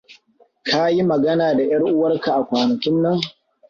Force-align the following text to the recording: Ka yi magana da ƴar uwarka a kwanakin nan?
Ka 0.63 0.83
yi 0.93 1.03
magana 1.03 1.53
da 1.57 1.63
ƴar 1.63 1.81
uwarka 1.83 2.33
a 2.35 2.43
kwanakin 2.45 3.01
nan? 3.01 3.19